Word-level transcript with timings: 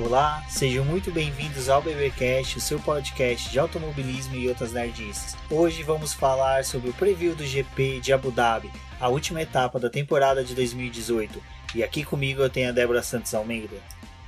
Olá, 0.00 0.44
sejam 0.48 0.84
muito 0.84 1.10
bem-vindos 1.10 1.68
ao 1.68 1.82
BBcast, 1.82 2.56
o 2.56 2.60
seu 2.60 2.78
podcast 2.78 3.50
de 3.50 3.58
automobilismo 3.58 4.36
e 4.36 4.48
outras 4.48 4.72
nerdices. 4.72 5.36
Hoje 5.50 5.82
vamos 5.82 6.14
falar 6.14 6.64
sobre 6.64 6.90
o 6.90 6.94
preview 6.94 7.34
do 7.34 7.44
GP 7.44 7.98
de 7.98 8.12
Abu 8.12 8.30
Dhabi, 8.30 8.70
a 9.00 9.08
última 9.08 9.42
etapa 9.42 9.80
da 9.80 9.90
temporada 9.90 10.44
de 10.44 10.54
2018. 10.54 11.42
E 11.74 11.82
aqui 11.82 12.04
comigo 12.04 12.40
eu 12.40 12.48
tenho 12.48 12.68
a 12.68 12.72
Débora 12.72 13.02
Santos 13.02 13.34
Almeida. 13.34 13.76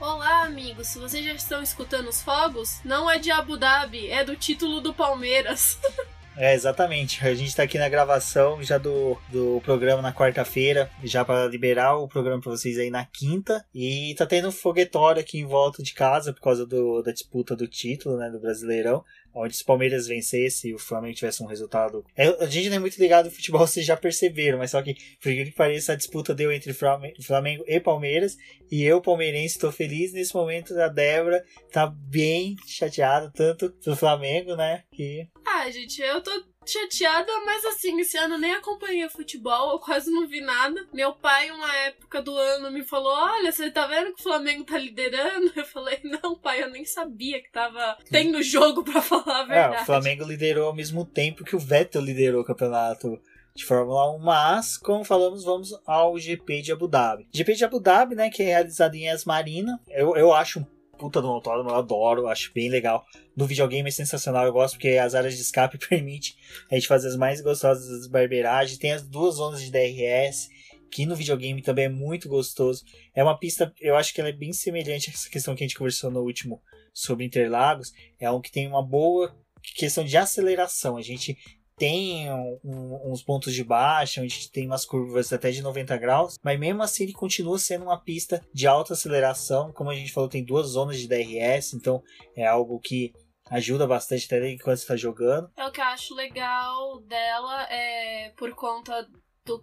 Olá, 0.00 0.42
amigos. 0.42 0.88
Se 0.88 0.98
vocês 0.98 1.24
já 1.24 1.34
estão 1.34 1.62
escutando 1.62 2.08
os 2.08 2.20
fogos, 2.20 2.80
não 2.84 3.08
é 3.08 3.20
de 3.20 3.30
Abu 3.30 3.56
Dhabi, 3.56 4.10
é 4.10 4.24
do 4.24 4.34
título 4.34 4.80
do 4.80 4.92
Palmeiras. 4.92 5.78
É, 6.40 6.54
exatamente. 6.54 7.22
A 7.22 7.34
gente 7.34 7.54
tá 7.54 7.64
aqui 7.64 7.76
na 7.76 7.86
gravação 7.86 8.62
já 8.62 8.78
do, 8.78 9.14
do 9.30 9.60
programa 9.62 10.00
na 10.00 10.10
quarta-feira, 10.10 10.90
já 11.04 11.22
para 11.22 11.46
liberar 11.46 11.98
o 11.98 12.08
programa 12.08 12.40
para 12.40 12.52
vocês 12.52 12.78
aí 12.78 12.88
na 12.88 13.04
quinta. 13.04 13.62
E 13.74 14.14
tá 14.16 14.24
tendo 14.24 14.50
foguetório 14.50 15.20
aqui 15.20 15.38
em 15.38 15.44
volta 15.44 15.82
de 15.82 15.92
casa 15.92 16.32
por 16.32 16.40
causa 16.40 16.64
do, 16.64 17.02
da 17.02 17.12
disputa 17.12 17.54
do 17.54 17.68
título, 17.68 18.16
né, 18.16 18.30
do 18.30 18.40
Brasileirão 18.40 19.04
onde 19.34 19.56
se 19.56 19.62
o 19.62 19.66
Palmeiras 19.66 20.06
vencesse 20.06 20.68
e 20.68 20.74
o 20.74 20.78
Flamengo 20.78 21.14
tivesse 21.14 21.42
um 21.42 21.46
resultado. 21.46 22.04
É, 22.16 22.26
a 22.42 22.46
gente 22.46 22.68
não 22.68 22.76
é 22.76 22.80
muito 22.80 22.98
ligado 22.98 23.26
no 23.26 23.30
futebol, 23.30 23.60
vocês 23.66 23.86
já 23.86 23.96
perceberam, 23.96 24.58
mas 24.58 24.70
só 24.70 24.82
que, 24.82 24.94
por 24.94 25.32
que 25.32 25.52
pareça, 25.52 25.92
a 25.92 25.96
disputa 25.96 26.34
deu 26.34 26.52
entre 26.52 26.72
Flamengo 26.72 27.64
e 27.66 27.80
Palmeiras. 27.80 28.36
E 28.70 28.84
eu, 28.84 29.00
palmeirense, 29.00 29.56
estou 29.56 29.72
feliz. 29.72 30.12
Nesse 30.12 30.34
momento, 30.34 30.78
a 30.78 30.88
Débora 30.88 31.44
tá 31.72 31.86
bem 31.86 32.56
chateada, 32.66 33.30
tanto 33.34 33.68
do 33.84 33.96
Flamengo, 33.96 34.54
né? 34.54 34.84
Que... 34.92 35.28
Ah, 35.60 35.70
gente, 35.70 36.00
eu 36.00 36.22
tô 36.22 36.30
chateada, 36.66 37.30
mas 37.44 37.62
assim, 37.66 38.00
esse 38.00 38.16
ano 38.16 38.38
nem 38.38 38.52
acompanhei 38.52 39.06
futebol, 39.10 39.72
eu 39.72 39.78
quase 39.78 40.10
não 40.10 40.26
vi 40.26 40.40
nada. 40.40 40.86
Meu 40.90 41.12
pai, 41.12 41.50
uma 41.50 41.76
época 41.76 42.22
do 42.22 42.34
ano, 42.34 42.70
me 42.70 42.82
falou: 42.82 43.12
Olha, 43.12 43.52
você 43.52 43.70
tá 43.70 43.86
vendo 43.86 44.14
que 44.14 44.20
o 44.20 44.22
Flamengo 44.22 44.64
tá 44.64 44.78
liderando? 44.78 45.52
Eu 45.54 45.66
falei: 45.66 46.00
Não, 46.02 46.34
pai, 46.34 46.62
eu 46.62 46.70
nem 46.70 46.86
sabia 46.86 47.42
que 47.42 47.52
tava 47.52 47.98
tendo 48.10 48.42
jogo 48.42 48.82
para 48.82 49.02
falar 49.02 49.40
a 49.40 49.44
verdade. 49.44 49.76
É, 49.76 49.82
o 49.82 49.86
Flamengo 49.86 50.24
liderou 50.24 50.68
ao 50.68 50.74
mesmo 50.74 51.04
tempo 51.04 51.44
que 51.44 51.54
o 51.54 51.58
Vettel 51.58 52.00
liderou 52.00 52.40
o 52.40 52.46
campeonato 52.46 53.20
de 53.54 53.64
Fórmula 53.64 54.16
1, 54.16 54.18
mas, 54.20 54.78
como 54.78 55.04
falamos, 55.04 55.44
vamos 55.44 55.78
ao 55.84 56.18
GP 56.18 56.62
de 56.62 56.72
Abu 56.72 56.88
Dhabi. 56.88 57.28
GP 57.30 57.52
de 57.52 57.64
Abu 57.66 57.80
Dhabi, 57.80 58.14
né, 58.14 58.30
que 58.30 58.42
é 58.42 58.46
realizado 58.46 58.94
em 58.94 59.10
Asmarina, 59.10 59.78
eu, 59.88 60.16
eu 60.16 60.32
acho 60.32 60.60
um 60.60 60.66
puta 61.00 61.22
do 61.22 61.28
autódromo, 61.28 61.70
eu 61.70 61.76
adoro, 61.76 62.28
acho 62.28 62.52
bem 62.52 62.68
legal. 62.68 63.06
No 63.34 63.46
videogame 63.46 63.88
é 63.88 63.90
sensacional, 63.90 64.44
eu 64.44 64.52
gosto 64.52 64.74
porque 64.74 64.98
as 64.98 65.14
áreas 65.14 65.34
de 65.34 65.40
escape 65.40 65.78
permite 65.88 66.36
a 66.70 66.74
gente 66.74 66.86
fazer 66.86 67.08
as 67.08 67.16
mais 67.16 67.40
gostosas 67.40 67.88
das 67.88 68.06
barbeiragens. 68.06 68.78
Tem 68.78 68.92
as 68.92 69.02
duas 69.02 69.36
zonas 69.36 69.62
de 69.62 69.70
DRS, 69.70 70.50
que 70.90 71.06
no 71.06 71.16
videogame 71.16 71.62
também 71.62 71.86
é 71.86 71.88
muito 71.88 72.28
gostoso. 72.28 72.84
É 73.14 73.22
uma 73.24 73.38
pista, 73.38 73.72
eu 73.80 73.96
acho 73.96 74.12
que 74.12 74.20
ela 74.20 74.28
é 74.28 74.32
bem 74.32 74.52
semelhante 74.52 75.08
a 75.08 75.14
essa 75.14 75.30
questão 75.30 75.56
que 75.56 75.64
a 75.64 75.66
gente 75.66 75.78
conversou 75.78 76.10
no 76.10 76.20
último 76.20 76.60
sobre 76.92 77.24
Interlagos. 77.24 77.94
É 78.18 78.30
um 78.30 78.42
que 78.42 78.52
tem 78.52 78.68
uma 78.68 78.86
boa 78.86 79.34
questão 79.74 80.04
de 80.04 80.18
aceleração. 80.18 80.98
A 80.98 81.02
gente 81.02 81.38
tem 81.80 82.30
um, 82.30 83.10
uns 83.10 83.22
pontos 83.22 83.54
de 83.54 83.64
baixa, 83.64 84.20
onde 84.20 84.50
tem 84.50 84.66
umas 84.66 84.84
curvas 84.84 85.32
até 85.32 85.50
de 85.50 85.62
90 85.62 85.96
graus, 85.96 86.38
mas 86.44 86.60
mesmo 86.60 86.82
assim 86.82 87.04
ele 87.04 87.14
continua 87.14 87.58
sendo 87.58 87.86
uma 87.86 87.98
pista 87.98 88.44
de 88.52 88.66
alta 88.66 88.92
aceleração. 88.92 89.72
Como 89.72 89.88
a 89.88 89.94
gente 89.94 90.12
falou, 90.12 90.28
tem 90.28 90.44
duas 90.44 90.66
zonas 90.66 90.98
de 90.98 91.08
DRS, 91.08 91.72
então 91.72 92.02
é 92.36 92.46
algo 92.46 92.78
que 92.78 93.14
ajuda 93.50 93.86
bastante 93.86 94.26
até 94.26 94.50
enquanto 94.50 94.76
está 94.76 94.94
jogando. 94.94 95.50
É 95.56 95.64
o 95.64 95.72
que 95.72 95.80
eu 95.80 95.84
acho 95.84 96.14
legal 96.14 97.00
dela 97.00 97.62
é 97.72 98.30
por 98.36 98.54
conta 98.54 99.08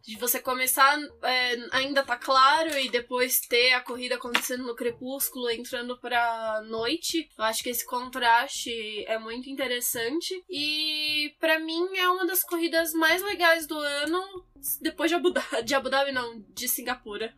de 0.03 0.17
você 0.17 0.39
começar 0.39 0.97
é, 1.23 1.55
ainda 1.71 2.03
tá 2.03 2.17
claro 2.17 2.77
e 2.77 2.89
depois 2.89 3.39
ter 3.41 3.73
a 3.73 3.81
corrida 3.81 4.15
acontecendo 4.15 4.65
no 4.65 4.75
crepúsculo 4.75 5.49
entrando 5.49 5.97
pra 5.99 6.61
noite. 6.67 7.29
Eu 7.37 7.43
acho 7.43 7.63
que 7.63 7.69
esse 7.69 7.85
contraste 7.85 8.71
é 9.05 9.17
muito 9.17 9.49
interessante 9.49 10.43
e 10.49 11.33
para 11.39 11.59
mim 11.59 11.97
é 11.97 12.09
uma 12.09 12.25
das 12.25 12.43
corridas 12.43 12.93
mais 12.93 13.21
legais 13.21 13.67
do 13.67 13.77
ano 13.77 14.45
depois 14.81 15.09
de 15.09 15.15
Abu 15.15 15.31
Dhabi, 15.31 15.63
de 15.63 15.75
Abu 15.75 15.89
Dhabi 15.89 16.11
não, 16.11 16.43
de 16.53 16.67
Singapura. 16.67 17.33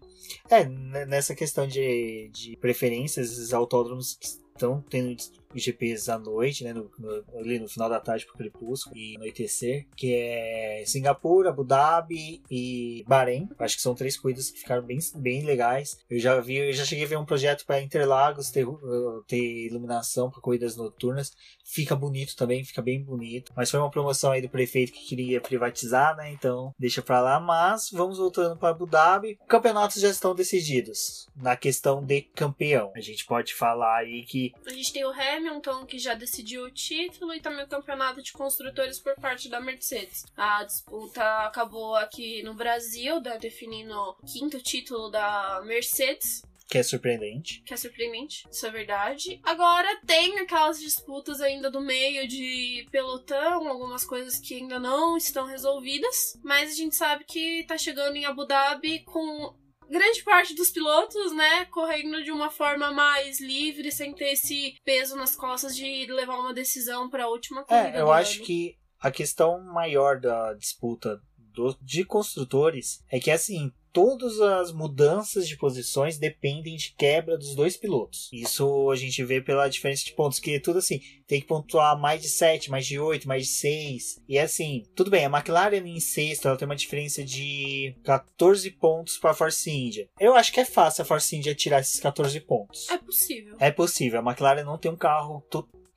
É, 0.49 0.65
nessa 1.05 1.35
questão 1.35 1.67
de, 1.67 2.29
de 2.33 2.57
preferências, 2.57 3.37
os 3.37 3.53
autódromos 3.53 4.17
estão 4.21 4.81
tendo 4.89 5.15
GPs 5.55 6.09
à 6.09 6.17
noite, 6.17 6.63
né, 6.63 6.73
no, 6.73 6.91
no, 6.97 7.23
ali 7.39 7.59
no 7.59 7.67
final 7.67 7.89
da 7.89 7.99
tarde 7.99 8.25
pro 8.25 8.37
crepúsculo 8.37 8.95
e 8.95 9.15
anoitecer, 9.15 9.87
que 9.95 10.13
é 10.13 10.83
Singapura, 10.85 11.49
Abu 11.49 11.63
Dhabi 11.63 12.41
e 12.49 13.03
Bahrein. 13.07 13.49
Acho 13.57 13.75
que 13.75 13.81
são 13.81 13.95
três 13.95 14.17
corridas 14.17 14.51
que 14.51 14.59
ficaram 14.59 14.83
bem, 14.83 14.99
bem 15.15 15.43
legais. 15.43 15.97
Eu 16.09 16.19
já 16.19 16.39
vi, 16.39 16.57
eu 16.57 16.73
já 16.73 16.85
cheguei 16.85 17.05
a 17.05 17.07
ver 17.07 17.17
um 17.17 17.25
projeto 17.25 17.65
para 17.65 17.81
Interlagos 17.81 18.51
ter, 18.51 18.67
uh, 18.67 19.23
ter 19.27 19.67
iluminação 19.67 20.29
para 20.29 20.41
corridas 20.41 20.75
noturnas. 20.75 21.31
Fica 21.63 21.95
bonito 21.95 22.35
também, 22.35 22.63
fica 22.63 22.81
bem 22.81 23.03
bonito. 23.03 23.51
Mas 23.55 23.69
foi 23.71 23.79
uma 23.79 23.91
promoção 23.91 24.31
aí 24.31 24.41
do 24.41 24.49
prefeito 24.49 24.91
que 24.91 25.07
queria 25.07 25.41
privatizar, 25.41 26.15
né? 26.15 26.31
Então 26.31 26.73
deixa 26.77 27.01
para 27.01 27.21
lá. 27.21 27.39
Mas 27.39 27.89
vamos 27.91 28.17
voltando 28.17 28.57
para 28.57 28.69
Abu 28.69 28.85
Dhabi. 28.85 29.37
Campeonatos 29.47 30.01
já 30.01 30.09
estão 30.09 30.35
decididos 30.35 31.27
na 31.35 31.55
questão 31.55 32.03
de 32.03 32.21
campeão. 32.21 32.91
A 32.95 33.01
gente 33.01 33.25
pode 33.25 33.53
falar 33.53 33.97
aí 33.97 34.23
que 34.23 34.53
a 34.65 34.71
gente 34.71 34.93
tem 34.93 35.05
o 35.05 35.09
Hamilton 35.09 35.38
Hamilton, 35.39 35.85
que 35.85 35.97
já 35.97 36.13
decidiu 36.13 36.65
o 36.65 36.71
título, 36.71 37.33
e 37.33 37.41
também 37.41 37.65
o 37.65 37.69
campeonato 37.69 38.21
de 38.21 38.33
construtores 38.33 38.99
por 38.99 39.15
parte 39.15 39.49
da 39.49 39.59
Mercedes. 39.59 40.25
A 40.35 40.63
disputa 40.63 41.23
acabou 41.45 41.95
aqui 41.95 42.43
no 42.43 42.53
Brasil, 42.53 43.21
definindo 43.39 43.93
o 43.93 44.15
quinto 44.25 44.61
título 44.61 45.09
da 45.09 45.61
Mercedes. 45.65 46.43
Que 46.67 46.77
é 46.77 46.83
surpreendente. 46.83 47.63
Que 47.65 47.73
é 47.73 47.77
surpreendente, 47.77 48.47
isso 48.51 48.67
é 48.67 48.69
verdade. 48.69 49.39
Agora 49.43 49.87
tem 50.05 50.37
aquelas 50.37 50.79
disputas 50.79 51.41
ainda 51.41 51.71
do 51.71 51.81
meio 51.81 52.27
de 52.27 52.85
pelotão, 52.91 53.67
algumas 53.67 54.05
coisas 54.05 54.39
que 54.39 54.55
ainda 54.55 54.77
não 54.77 55.17
estão 55.17 55.47
resolvidas. 55.47 56.37
Mas 56.43 56.71
a 56.71 56.75
gente 56.75 56.95
sabe 56.95 57.23
que 57.23 57.63
tá 57.63 57.75
chegando 57.75 58.17
em 58.17 58.25
Abu 58.25 58.45
Dhabi 58.45 58.99
com 58.99 59.55
grande 59.89 60.23
parte 60.23 60.53
dos 60.53 60.69
pilotos, 60.69 61.33
né, 61.35 61.65
correndo 61.65 62.23
de 62.23 62.31
uma 62.31 62.49
forma 62.49 62.91
mais 62.91 63.39
livre, 63.39 63.91
sem 63.91 64.13
ter 64.13 64.33
esse 64.33 64.75
peso 64.83 65.15
nas 65.15 65.35
costas 65.35 65.75
de 65.75 66.05
levar 66.07 66.37
uma 66.37 66.53
decisão 66.53 67.09
para 67.09 67.25
a 67.25 67.29
última 67.29 67.63
corrida. 67.63 67.97
É, 67.97 68.01
eu 68.01 68.11
acho 68.11 68.37
ano. 68.37 68.45
que 68.45 68.77
a 68.99 69.11
questão 69.11 69.61
maior 69.61 70.19
da 70.19 70.53
disputa 70.53 71.21
do, 71.37 71.75
de 71.81 72.03
construtores 72.03 73.03
é 73.09 73.19
que 73.19 73.31
assim 73.31 73.71
todas 73.91 74.39
as 74.39 74.71
mudanças 74.71 75.47
de 75.47 75.57
posições 75.57 76.17
dependem 76.17 76.75
de 76.75 76.93
quebra 76.95 77.37
dos 77.37 77.55
dois 77.55 77.77
pilotos. 77.77 78.29
Isso 78.31 78.89
a 78.91 78.95
gente 78.95 79.23
vê 79.23 79.41
pela 79.41 79.67
diferença 79.67 80.05
de 80.05 80.13
pontos, 80.13 80.39
que 80.39 80.55
é 80.55 80.59
tudo 80.59 80.79
assim, 80.79 81.01
tem 81.27 81.41
que 81.41 81.47
pontuar 81.47 81.99
mais 81.99 82.21
de 82.21 82.29
7, 82.29 82.71
mais 82.71 82.85
de 82.85 82.99
8, 82.99 83.27
mais 83.27 83.43
de 83.43 83.49
6. 83.53 84.21
E 84.27 84.39
assim, 84.39 84.83
tudo 84.95 85.11
bem, 85.11 85.25
a 85.25 85.29
McLaren 85.29 85.87
em 85.87 85.99
sexto, 85.99 86.47
ela 86.47 86.57
tem 86.57 86.65
uma 86.65 86.75
diferença 86.75 87.23
de 87.23 87.95
14 88.03 88.71
pontos 88.71 89.17
para 89.17 89.31
a 89.31 89.35
Force 89.35 89.69
India. 89.69 90.07
Eu 90.19 90.35
acho 90.35 90.51
que 90.51 90.59
é 90.59 90.65
fácil 90.65 91.01
a 91.01 91.05
Force 91.05 91.35
India 91.35 91.55
tirar 91.55 91.79
esses 91.79 91.99
14 91.99 92.39
pontos. 92.41 92.89
É 92.89 92.97
possível. 92.97 93.55
É 93.59 93.71
possível. 93.71 94.19
A 94.19 94.23
McLaren 94.23 94.63
não 94.63 94.77
tem 94.77 94.91
um 94.91 94.95
carro 94.95 95.43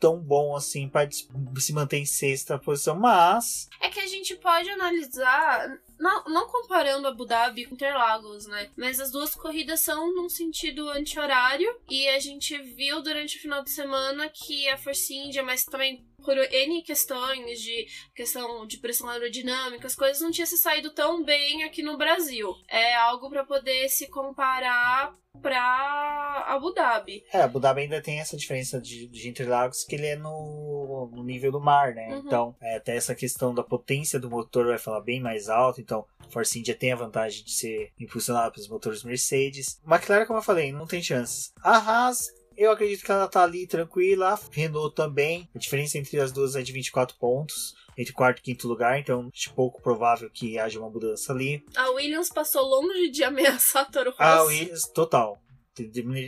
tão 0.03 0.19
bom 0.19 0.57
assim 0.57 0.89
para 0.89 1.09
se 1.11 1.73
manter 1.73 1.99
em 1.99 2.05
sexta 2.05 2.59
posição, 2.59 2.99
mas 2.99 3.69
é 3.81 3.89
que 3.89 4.01
a 4.01 4.07
gente 4.07 4.35
pode 4.35 4.69
analisar 4.69 5.79
não, 6.03 6.25
não 6.25 6.49
comparando 6.49 7.07
Abu 7.07 7.25
Dhabi 7.25 7.65
com 7.65 7.75
Interlagos, 7.75 8.47
né? 8.47 8.69
Mas 8.77 8.99
as 8.99 9.13
duas 9.13 9.37
corridas 9.37 9.79
são 9.79 10.13
num 10.13 10.29
sentido 10.29 10.91
anti-horário 10.91 11.73
e 11.89 12.09
a 12.09 12.19
gente 12.19 12.59
viu 12.59 13.01
durante 13.01 13.39
o 13.39 13.41
final 13.41 13.63
de 13.63 13.71
semana 13.71 14.29
que 14.29 14.69
a 14.69 14.77
Force 14.77 15.15
India, 15.15 15.45
mas 15.45 15.65
também 15.65 16.05
por 16.23 16.37
N 16.37 16.83
questões 16.83 17.61
de 17.61 17.87
questão 18.15 18.67
de 18.67 18.79
pressão 18.79 19.09
aerodinâmica, 19.09 19.87
as 19.87 19.95
coisas 19.95 20.21
não 20.21 20.31
tinham 20.31 20.47
se 20.47 20.57
saído 20.57 20.91
tão 20.91 21.23
bem 21.23 21.65
aqui 21.65 21.83
no 21.83 21.99
Brasil. 21.99 22.55
É 22.69 22.95
algo 22.95 23.29
para 23.29 23.45
poder 23.45 23.89
se 23.89 24.09
comparar 24.09 25.15
para 25.41 26.45
Abu 26.47 26.73
Dhabi. 26.73 27.25
É, 27.33 27.41
Abu 27.41 27.59
Dhabi 27.59 27.83
ainda 27.83 28.03
tem 28.03 28.21
essa 28.21 28.37
diferença 28.37 28.81
de, 28.81 29.07
de 29.09 29.29
Interlagos 29.29 29.85
que 29.85 29.95
ele 29.95 30.07
é 30.07 30.17
no, 30.17 31.11
no 31.13 31.25
nível 31.25 31.51
do 31.51 31.61
mar, 31.61 31.95
né? 31.95 32.09
Uhum. 32.09 32.23
Então, 32.27 32.57
é, 32.61 32.77
até 32.77 32.97
essa 32.97 33.15
questão 33.15 33.55
da 33.55 33.63
potência 33.63 34.21
do 34.21 34.31
motor 34.31 34.67
vai 34.67 34.79
falar 34.79 35.01
bem 35.01 35.21
mais 35.21 35.49
alto, 35.49 35.81
então 35.81 36.05
Force 36.29 36.59
India 36.59 36.75
tem 36.75 36.93
a 36.93 36.97
vantagem 36.97 37.45
de 37.45 37.53
ser 37.53 37.93
impulsionado 37.99 38.53
pelos 38.53 38.69
motores 38.69 39.03
Mercedes. 39.03 39.81
McLaren, 39.87 40.27
como 40.27 40.39
eu 40.39 40.43
falei, 40.43 40.71
não 40.71 40.87
tem 40.87 41.03
chances. 41.03 41.53
A 41.63 41.79
Haas 41.79 42.29
eu 42.57 42.71
acredito 42.71 43.05
que 43.05 43.11
ela 43.13 43.29
tá 43.29 43.43
ali 43.43 43.67
tranquila. 43.67 44.39
Renault 44.51 44.95
também. 44.95 45.49
A 45.55 45.59
diferença 45.59 45.99
entre 45.99 46.21
as 46.21 46.33
duas 46.33 46.57
é 46.57 46.63
de 46.63 46.73
24 46.73 47.17
pontos 47.17 47.75
entre 47.97 48.13
quarto 48.13 48.39
e 48.39 48.43
quinto 48.43 48.67
lugar, 48.69 48.99
então 48.99 49.29
é 49.29 49.51
pouco 49.55 49.83
provável 49.83 50.31
que 50.31 50.59
haja 50.59 50.79
uma 50.79 50.89
mudança 50.89 51.33
ali. 51.33 51.65
A 51.77 51.91
Williams 51.91 52.31
passou 52.31 52.63
longe 52.63 53.11
de 53.11 53.23
ameaçar 53.23 53.91
Toro 53.91 54.11
Rosso. 54.11 54.23
A 54.23 54.43
Williams, 54.45 54.89
total. 54.95 55.39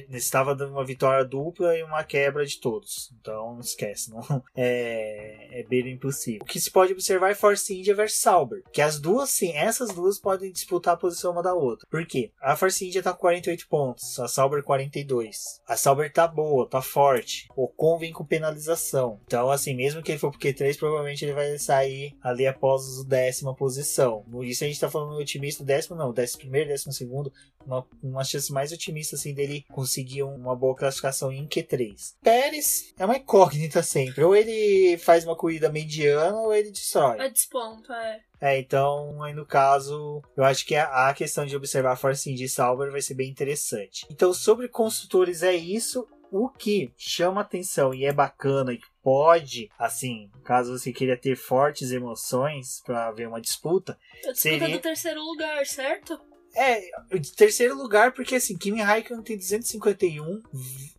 Necessitava 0.08 0.54
de 0.54 0.64
uma 0.64 0.84
vitória 0.84 1.24
dupla 1.24 1.76
e 1.76 1.82
uma 1.82 2.02
quebra 2.04 2.44
de 2.44 2.58
todos. 2.58 3.12
Então, 3.20 3.58
esquece, 3.60 4.10
não 4.10 4.20
é, 4.56 5.60
é 5.60 5.62
bem 5.64 5.92
impossível. 5.92 6.40
O 6.42 6.44
que 6.46 6.60
se 6.60 6.70
pode 6.70 6.92
observar 6.92 7.30
é 7.30 7.34
Force 7.34 7.76
India 7.76 7.94
versus 7.94 8.20
Sauber, 8.20 8.62
que 8.72 8.80
as 8.80 8.98
duas, 8.98 9.30
sim, 9.30 9.52
essas 9.52 9.90
duas 9.90 10.18
podem 10.18 10.50
disputar 10.50 10.94
a 10.94 10.96
posição 10.96 11.32
uma 11.32 11.42
da 11.42 11.54
outra. 11.54 11.86
Por 11.90 12.06
quê? 12.06 12.30
A 12.40 12.56
Force 12.56 12.86
India 12.86 13.02
tá 13.02 13.12
com 13.12 13.20
48 13.20 13.68
pontos, 13.68 14.18
a 14.18 14.28
Sauber 14.28 14.62
42. 14.62 15.60
A 15.66 15.76
Sauber 15.76 16.12
tá 16.12 16.26
boa, 16.26 16.68
tá 16.68 16.80
forte. 16.80 17.48
O 17.56 17.64
Ocon 17.64 17.98
vem 17.98 18.12
com 18.12 18.24
penalização. 18.24 19.20
Então, 19.26 19.50
assim, 19.50 19.74
mesmo 19.74 20.02
que 20.02 20.12
ele 20.12 20.18
for 20.18 20.30
pro 20.30 20.40
Q3, 20.40 20.78
provavelmente 20.78 21.24
ele 21.24 21.34
vai 21.34 21.58
sair 21.58 22.16
ali 22.22 22.46
após 22.46 23.00
a 23.00 23.04
décima 23.04 23.54
posição. 23.54 24.24
Isso 24.42 24.64
a 24.64 24.66
gente 24.66 24.80
tá 24.80 24.90
falando 24.90 25.18
otimista, 25.18 25.64
décimo 25.64 25.96
não, 25.96 26.12
décimo 26.12 26.40
primeiro, 26.40 26.68
décimo 26.68 26.92
segundo, 26.92 27.32
uma, 27.66 27.86
uma 28.02 28.24
chance 28.24 28.52
mais 28.52 28.72
otimista 28.72 29.16
assim 29.16 29.33
dele 29.34 29.64
conseguir 29.72 30.22
uma 30.22 30.56
boa 30.56 30.74
classificação 30.74 31.32
em 31.32 31.46
Q3. 31.46 32.14
Pérez 32.22 32.94
é 32.98 33.04
uma 33.04 33.16
incógnita 33.16 33.82
sempre. 33.82 34.24
Ou 34.24 34.34
ele 34.34 34.96
faz 34.98 35.24
uma 35.24 35.36
corrida 35.36 35.70
mediana 35.70 36.36
ou 36.36 36.54
ele 36.54 36.70
destrói. 36.70 37.20
É 37.20 37.28
desponta, 37.28 37.92
é. 37.94 38.20
É, 38.40 38.58
então, 38.58 39.22
aí 39.22 39.32
no 39.32 39.46
caso, 39.46 40.22
eu 40.36 40.44
acho 40.44 40.66
que 40.66 40.74
a, 40.74 41.08
a 41.08 41.14
questão 41.14 41.46
de 41.46 41.56
observar 41.56 41.92
a 41.92 41.96
Force 41.96 42.30
India 42.30 42.44
e 42.44 42.48
Sauber 42.48 42.90
vai 42.90 43.00
ser 43.00 43.14
bem 43.14 43.30
interessante. 43.30 44.06
Então, 44.10 44.34
sobre 44.34 44.68
construtores 44.68 45.42
é 45.42 45.54
isso. 45.54 46.06
O 46.30 46.48
que 46.48 46.92
chama 46.96 47.40
atenção 47.40 47.94
e 47.94 48.04
é 48.04 48.12
bacana 48.12 48.72
e 48.72 48.80
pode, 49.02 49.70
assim, 49.78 50.30
caso 50.44 50.76
você 50.76 50.92
queira 50.92 51.16
ter 51.16 51.36
fortes 51.36 51.92
emoções 51.92 52.82
para 52.84 53.12
ver 53.12 53.28
uma 53.28 53.40
disputa, 53.40 53.92
a 53.92 54.32
disputa 54.32 54.34
seria... 54.34 54.68
do 54.68 54.80
terceiro 54.80 55.22
lugar, 55.22 55.64
certo? 55.64 56.20
É, 56.54 56.80
terceiro 57.36 57.76
lugar, 57.76 58.12
porque 58.12 58.36
assim, 58.36 58.56
Kimi 58.56 58.80
Raikkonen 58.80 59.22
tem 59.22 59.36
251, 59.36 60.42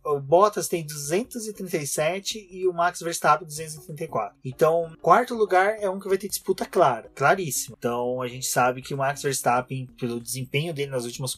o 0.04 0.20
Bottas 0.20 0.68
tem 0.68 0.84
237 0.84 2.48
e 2.50 2.66
o 2.68 2.72
Max 2.72 3.00
Verstappen 3.00 3.46
234. 3.46 4.36
Então, 4.44 4.92
quarto 5.00 5.34
lugar 5.34 5.76
é 5.80 5.88
um 5.88 5.98
que 5.98 6.08
vai 6.08 6.18
ter 6.18 6.28
disputa 6.28 6.64
clara, 6.64 7.10
claríssimo. 7.14 7.76
Então, 7.78 8.20
a 8.22 8.28
gente 8.28 8.46
sabe 8.46 8.82
que 8.82 8.94
o 8.94 8.98
Max 8.98 9.22
Verstappen, 9.22 9.86
pelo 9.98 10.20
desempenho 10.20 10.72
dele 10.72 10.90
nas 10.90 11.04
últimas 11.04 11.34